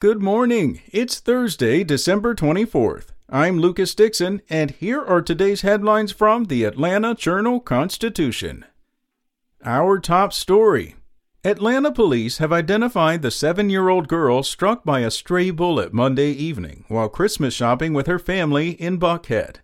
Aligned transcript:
Good 0.00 0.22
morning. 0.22 0.80
It's 0.92 1.20
Thursday, 1.20 1.84
December 1.84 2.34
24th. 2.34 3.08
I'm 3.28 3.58
Lucas 3.58 3.94
Dixon, 3.94 4.40
and 4.48 4.70
here 4.70 5.04
are 5.04 5.20
today's 5.20 5.60
headlines 5.60 6.10
from 6.10 6.44
the 6.44 6.64
Atlanta 6.64 7.14
Journal 7.14 7.60
Constitution. 7.60 8.64
Our 9.62 10.00
top 10.00 10.32
story 10.32 10.96
Atlanta 11.44 11.92
police 11.92 12.38
have 12.38 12.50
identified 12.50 13.20
the 13.20 13.30
seven 13.30 13.68
year 13.68 13.90
old 13.90 14.08
girl 14.08 14.42
struck 14.42 14.84
by 14.84 15.00
a 15.00 15.10
stray 15.10 15.50
bullet 15.50 15.92
Monday 15.92 16.30
evening 16.30 16.86
while 16.88 17.10
Christmas 17.10 17.52
shopping 17.52 17.92
with 17.92 18.06
her 18.06 18.18
family 18.18 18.70
in 18.70 18.98
Buckhead. 18.98 19.56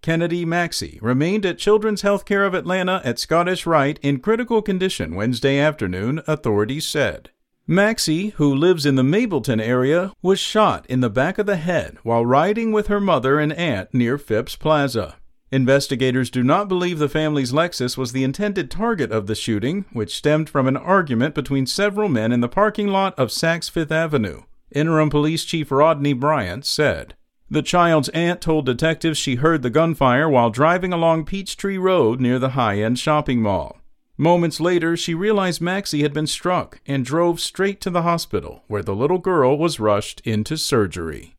Kennedy 0.00 0.46
Maxie 0.46 1.00
remained 1.02 1.44
at 1.44 1.58
Children's 1.58 2.00
Healthcare 2.00 2.46
of 2.46 2.54
Atlanta 2.54 3.02
at 3.04 3.18
Scottish 3.18 3.66
Rite 3.66 3.98
in 4.00 4.20
critical 4.20 4.62
condition 4.62 5.14
Wednesday 5.14 5.58
afternoon, 5.58 6.22
authorities 6.26 6.86
said. 6.86 7.28
Maxie, 7.66 8.30
who 8.30 8.52
lives 8.52 8.84
in 8.84 8.96
the 8.96 9.04
Mableton 9.04 9.60
area, 9.60 10.12
was 10.20 10.40
shot 10.40 10.84
in 10.86 11.00
the 11.00 11.08
back 11.08 11.38
of 11.38 11.46
the 11.46 11.56
head 11.56 11.96
while 12.02 12.26
riding 12.26 12.72
with 12.72 12.88
her 12.88 13.00
mother 13.00 13.38
and 13.38 13.52
aunt 13.52 13.94
near 13.94 14.18
Phipps 14.18 14.56
Plaza. 14.56 15.16
Investigators 15.52 16.28
do 16.28 16.42
not 16.42 16.66
believe 16.66 16.98
the 16.98 17.08
family's 17.08 17.52
Lexus 17.52 17.96
was 17.96 18.12
the 18.12 18.24
intended 18.24 18.68
target 18.68 19.12
of 19.12 19.28
the 19.28 19.36
shooting, 19.36 19.84
which 19.92 20.16
stemmed 20.16 20.48
from 20.48 20.66
an 20.66 20.76
argument 20.76 21.36
between 21.36 21.66
several 21.66 22.08
men 22.08 22.32
in 22.32 22.40
the 22.40 22.48
parking 22.48 22.88
lot 22.88 23.16
of 23.18 23.28
Saks 23.28 23.70
Fifth 23.70 23.92
Avenue. 23.92 24.42
Interim 24.72 25.10
Police 25.10 25.44
Chief 25.44 25.70
Rodney 25.70 26.14
Bryant 26.14 26.64
said. 26.64 27.14
The 27.50 27.62
child's 27.62 28.08
aunt 28.08 28.40
told 28.40 28.66
detectives 28.66 29.18
she 29.18 29.36
heard 29.36 29.62
the 29.62 29.70
gunfire 29.70 30.28
while 30.28 30.48
driving 30.48 30.92
along 30.92 31.26
Peachtree 31.26 31.76
Road 31.76 32.18
near 32.18 32.38
the 32.38 32.50
high 32.50 32.78
end 32.78 32.98
shopping 32.98 33.42
mall. 33.42 33.76
Moments 34.18 34.60
later, 34.60 34.96
she 34.96 35.14
realized 35.14 35.60
Maxie 35.60 36.02
had 36.02 36.12
been 36.12 36.26
struck 36.26 36.80
and 36.86 37.04
drove 37.04 37.40
straight 37.40 37.80
to 37.80 37.90
the 37.90 38.02
hospital, 38.02 38.62
where 38.66 38.82
the 38.82 38.94
little 38.94 39.18
girl 39.18 39.56
was 39.56 39.80
rushed 39.80 40.20
into 40.20 40.56
surgery. 40.56 41.36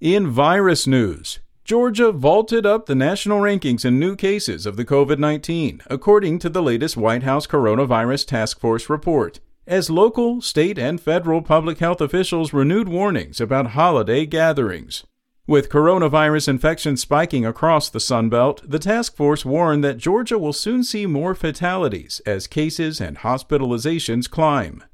In 0.00 0.28
virus 0.28 0.86
news, 0.86 1.40
Georgia 1.64 2.12
vaulted 2.12 2.66
up 2.66 2.86
the 2.86 2.94
national 2.94 3.40
rankings 3.40 3.84
in 3.84 3.98
new 3.98 4.16
cases 4.16 4.66
of 4.66 4.76
the 4.76 4.84
COVID 4.84 5.18
19, 5.18 5.82
according 5.86 6.38
to 6.40 6.48
the 6.48 6.62
latest 6.62 6.96
White 6.96 7.22
House 7.22 7.46
Coronavirus 7.46 8.26
Task 8.26 8.58
Force 8.60 8.88
report, 8.88 9.40
as 9.66 9.90
local, 9.90 10.40
state, 10.40 10.78
and 10.78 11.00
federal 11.00 11.42
public 11.42 11.78
health 11.78 12.00
officials 12.00 12.52
renewed 12.52 12.88
warnings 12.88 13.40
about 13.40 13.68
holiday 13.68 14.26
gatherings. 14.26 15.04
With 15.46 15.70
coronavirus 15.70 16.46
infections 16.46 17.00
spiking 17.00 17.44
across 17.44 17.88
the 17.88 17.98
Sun 17.98 18.28
Belt, 18.28 18.62
the 18.64 18.78
task 18.78 19.16
force 19.16 19.44
warned 19.44 19.82
that 19.82 19.98
Georgia 19.98 20.38
will 20.38 20.52
soon 20.52 20.84
see 20.84 21.04
more 21.04 21.34
fatalities 21.34 22.20
as 22.24 22.46
cases 22.46 23.00
and 23.00 23.18
hospitalizations 23.18 24.30
climb. 24.30 24.84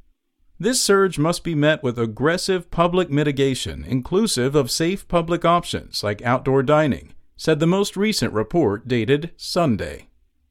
This 0.58 0.80
surge 0.80 1.18
must 1.18 1.44
be 1.44 1.54
met 1.54 1.82
with 1.82 1.98
aggressive 1.98 2.70
public 2.70 3.10
mitigation, 3.10 3.84
inclusive 3.84 4.54
of 4.54 4.70
safe 4.70 5.06
public 5.06 5.44
options 5.44 6.02
like 6.02 6.22
outdoor 6.22 6.62
dining, 6.62 7.12
said 7.36 7.60
the 7.60 7.66
most 7.66 7.94
recent 7.94 8.32
report 8.32 8.88
dated 8.88 9.32
Sunday. 9.36 10.08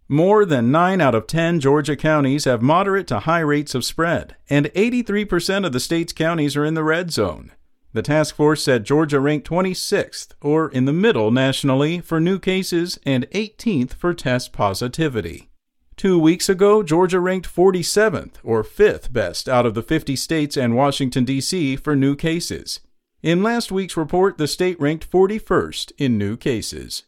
More 0.08 0.45
than 0.45 0.72
9 0.72 1.02
out 1.02 1.16
of 1.16 1.26
10 1.26 1.59
Georgia 1.59 1.95
counties 1.95 2.45
have 2.45 2.61
moderate 2.61 3.08
to 3.08 3.22
high 3.22 3.39
rates 3.39 3.73
of 3.73 3.84
spread, 3.84 4.36
and 4.48 4.67
83% 4.67 5.66
of 5.66 5.73
the 5.73 5.80
state's 5.80 6.14
counties 6.14 6.56
are 6.56 6.64
in 6.64 6.76
the 6.76 6.84
red 6.84 7.11
zone. 7.11 7.52
The 7.98 8.03
task 8.03 8.36
force 8.36 8.62
said 8.62 8.84
Georgia 8.84 9.20
ranked 9.20 9.50
26th, 9.50 10.36
or 10.40 10.70
in 10.70 10.86
the 10.86 10.94
middle 10.94 11.31
nationally, 11.31 12.00
for 12.00 12.20
new 12.20 12.38
cases 12.38 13.00
and 13.08 13.28
18th 13.31 13.95
for 13.95 14.14
test 14.14 14.54
positivity. 14.54 15.50
Two 15.95 16.20
weeks 16.20 16.48
ago, 16.48 16.84
Georgia 16.84 17.20
ranked 17.20 17.52
47th, 17.52 18.36
or 18.44 18.64
5th 18.64 19.12
best 19.12 19.50
out 19.50 19.66
of 19.66 19.73
the 19.73 19.81
50 19.81 20.16
states 20.16 20.56
and 20.56 20.76
Washington, 20.76 21.26
D.C. 21.26 21.76
for 21.78 21.95
new 21.95 22.16
cases. 22.16 22.81
In 23.23 23.42
last 23.42 23.72
week's 23.72 23.98
report, 23.98 24.38
the 24.38 24.48
state 24.48 24.80
ranked 24.80 25.09
41st 25.09 25.92
in 25.98 26.20
new 26.20 26.38
cases. 26.38 27.02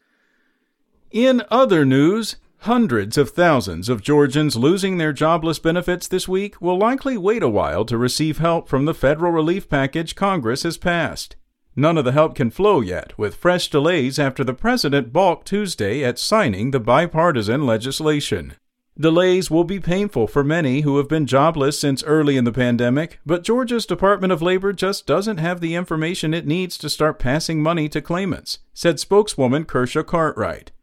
In 1.11 1.43
other 1.51 1.85
news, 1.85 2.37
Hundreds 2.63 3.17
of 3.17 3.29
thousands 3.29 3.87
of 3.87 4.01
Georgians 4.01 4.57
losing 4.57 4.97
their 4.97 5.13
jobless 5.13 5.59
benefits 5.59 6.09
this 6.09 6.27
week 6.27 6.59
will 6.61 6.77
likely 6.77 7.17
wait 7.17 7.41
a 7.41 7.47
while 7.47 7.85
to 7.85 7.97
receive 7.97 8.39
help 8.39 8.67
from 8.67 8.83
the 8.83 8.93
federal 8.93 9.31
relief 9.31 9.69
package 9.69 10.13
Congress 10.13 10.63
has 10.63 10.77
passed. 10.77 11.37
None 11.77 11.97
of 11.97 12.03
the 12.03 12.11
help 12.11 12.35
can 12.35 12.49
flow 12.51 12.81
yet, 12.81 13.17
with 13.17 13.35
fresh 13.35 13.69
delays 13.69 14.19
after 14.19 14.43
the 14.43 14.53
president 14.53 15.13
balked 15.13 15.47
Tuesday 15.47 16.03
at 16.03 16.19
signing 16.19 16.71
the 16.71 16.81
bipartisan 16.81 17.65
legislation. 17.65 18.55
Delays 18.99 19.49
will 19.49 19.63
be 19.63 19.79
painful 19.79 20.27
for 20.27 20.43
many 20.43 20.81
who 20.81 20.97
have 20.97 21.07
been 21.07 21.25
jobless 21.25 21.79
since 21.79 22.03
early 22.03 22.35
in 22.35 22.43
the 22.43 22.51
pandemic, 22.51 23.21
but 23.25 23.45
Georgia's 23.45 23.85
Department 23.85 24.33
of 24.33 24.41
Labor 24.41 24.73
just 24.73 25.07
doesn't 25.07 25.37
have 25.37 25.61
the 25.61 25.75
information 25.75 26.33
it 26.33 26.45
needs 26.45 26.77
to 26.79 26.89
start 26.89 27.19
passing 27.19 27.63
money 27.63 27.87
to 27.87 28.01
claimants, 28.01 28.59
said 28.73 28.99
spokeswoman 28.99 29.63
Kersha 29.63 30.05
Cartwright. 30.05 30.73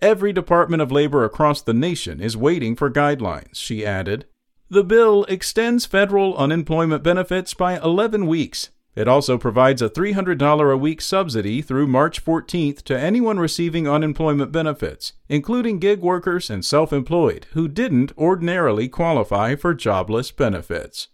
Every 0.00 0.32
Department 0.32 0.80
of 0.80 0.92
Labor 0.92 1.24
across 1.24 1.60
the 1.60 1.74
nation 1.74 2.20
is 2.20 2.36
waiting 2.36 2.76
for 2.76 2.88
guidelines, 2.88 3.56
she 3.56 3.84
added. 3.84 4.26
The 4.70 4.84
bill 4.84 5.24
extends 5.24 5.86
federal 5.86 6.36
unemployment 6.36 7.02
benefits 7.02 7.52
by 7.52 7.80
11 7.80 8.26
weeks. 8.28 8.70
It 8.94 9.08
also 9.08 9.38
provides 9.38 9.82
a 9.82 9.90
$300 9.90 10.72
a 10.72 10.76
week 10.76 11.00
subsidy 11.00 11.62
through 11.62 11.88
March 11.88 12.24
14th 12.24 12.82
to 12.82 12.98
anyone 12.98 13.40
receiving 13.40 13.88
unemployment 13.88 14.52
benefits, 14.52 15.14
including 15.28 15.80
gig 15.80 16.00
workers 16.00 16.48
and 16.48 16.64
self 16.64 16.92
employed 16.92 17.46
who 17.54 17.66
didn't 17.66 18.16
ordinarily 18.16 18.88
qualify 18.88 19.56
for 19.56 19.74
jobless 19.74 20.30
benefits. 20.30 21.08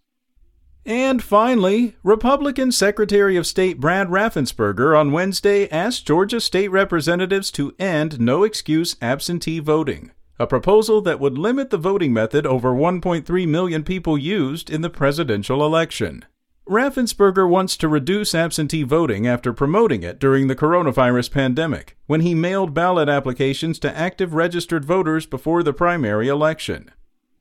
And 0.87 1.23
finally, 1.23 1.97
Republican 2.03 2.71
Secretary 2.71 3.39
of 3.39 3.47
State 3.47 3.81
Brad 3.81 4.09
Raffensperger 4.09 4.99
on 4.99 5.13
Wednesday 5.13 5.67
asked 5.71 6.07
Georgia 6.07 6.41
state 6.41 6.69
representatives 6.71 7.51
to 7.53 7.75
end 7.79 8.21
no 8.21 8.43
excuse 8.43 8.97
absentee 9.01 9.61
voting, 9.61 10.11
a 10.39 10.47
proposal 10.47 11.01
that 11.01 11.21
would 11.21 11.39
limit 11.39 11.71
the 11.71 11.79
voting 11.79 12.13
method 12.13 12.47
over 12.47 12.75
1.3 12.75 13.49
million 13.49 13.83
people 13.83 14.19
used 14.19 14.69
in 14.69 14.83
the 14.83 14.91
presidential 14.91 15.65
election. 15.65 16.27
Raffensperger 16.69 17.49
wants 17.49 17.79
to 17.79 17.89
reduce 17.89 18.35
absentee 18.35 18.83
voting 18.83 19.27
after 19.27 19.55
promoting 19.55 20.03
it 20.03 20.19
during 20.19 20.49
the 20.49 20.57
coronavirus 20.57 21.31
pandemic, 21.31 21.97
when 22.07 22.21
he 22.21 22.35
mailed 22.35 22.75
ballot 22.75 23.09
applications 23.09 23.79
to 23.79 23.97
active 23.97 24.35
registered 24.35 24.85
voters 24.85 25.25
before 25.25 25.63
the 25.63 25.73
primary 25.73 26.29
election. 26.29 26.91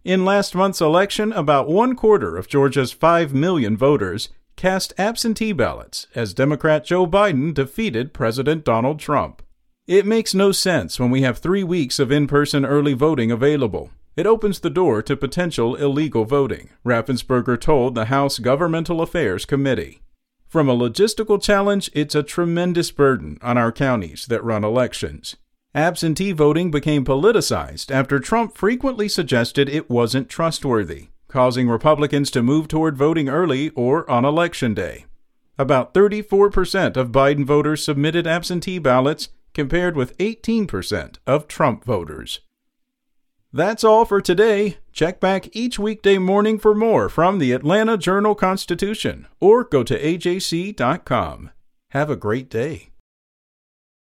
In 0.03 0.25
last 0.25 0.53
month's 0.53 0.81
election, 0.81 1.31
about 1.31 1.69
one 1.69 1.95
quarter 1.95 2.35
of 2.35 2.49
Georgia's 2.49 2.91
5 2.91 3.33
million 3.33 3.77
voters 3.77 4.27
cast 4.57 4.91
absentee 4.97 5.53
ballots 5.53 6.07
as 6.13 6.33
Democrat 6.33 6.83
Joe 6.83 7.07
Biden 7.07 7.53
defeated 7.53 8.13
President 8.13 8.65
Donald 8.65 8.99
Trump. 8.99 9.41
It 9.87 10.05
makes 10.05 10.33
no 10.33 10.51
sense 10.51 10.99
when 10.99 11.09
we 11.09 11.21
have 11.21 11.37
three 11.37 11.63
weeks 11.63 11.99
of 11.99 12.11
in 12.11 12.27
person 12.27 12.65
early 12.65 12.91
voting 12.91 13.31
available. 13.31 13.91
It 14.17 14.25
opens 14.25 14.59
the 14.59 14.69
door 14.69 15.01
to 15.03 15.15
potential 15.15 15.75
illegal 15.75 16.25
voting, 16.25 16.69
Raffensperger 16.85 17.59
told 17.59 17.95
the 17.95 18.05
House 18.05 18.39
Governmental 18.39 19.01
Affairs 19.01 19.45
Committee. 19.45 20.01
From 20.49 20.67
a 20.67 20.75
logistical 20.75 21.41
challenge, 21.41 21.89
it's 21.93 22.13
a 22.13 22.23
tremendous 22.23 22.91
burden 22.91 23.37
on 23.41 23.57
our 23.57 23.71
counties 23.71 24.25
that 24.25 24.43
run 24.43 24.65
elections. 24.65 25.37
Absentee 25.75 26.33
voting 26.33 26.69
became 26.69 27.03
politicized 27.03 27.89
after 27.89 28.19
Trump 28.19 28.55
frequently 28.55 29.09
suggested 29.09 29.67
it 29.67 29.89
wasn't 29.89 30.29
trustworthy, 30.29 31.07
causing 31.27 31.67
Republicans 31.67 32.29
to 32.29 32.43
move 32.43 32.67
toward 32.67 32.95
voting 32.95 33.27
early 33.27 33.71
or 33.71 34.07
on 34.07 34.23
election 34.23 34.75
day. 34.75 35.05
About 35.57 35.91
34% 35.95 36.95
of 36.95 37.11
Biden 37.11 37.43
voters 37.43 37.83
submitted 37.83 38.27
absentee 38.27 38.77
ballots, 38.77 39.29
compared 39.55 39.95
with 39.95 40.15
18% 40.19 41.17
of 41.25 41.47
Trump 41.47 41.83
voters. 41.83 42.41
That's 43.51 43.83
all 43.83 44.05
for 44.05 44.21
today. 44.21 44.77
Check 44.91 45.19
back 45.19 45.55
each 45.55 45.79
weekday 45.79 46.19
morning 46.19 46.59
for 46.59 46.75
more 46.75 47.09
from 47.09 47.39
the 47.39 47.51
Atlanta 47.51 47.97
Journal 47.97 48.35
Constitution 48.35 49.27
or 49.39 49.63
go 49.63 49.83
to 49.83 49.99
ajc.com. 49.99 51.49
Have 51.89 52.09
a 52.11 52.15
great 52.15 52.49
day. 52.49 52.92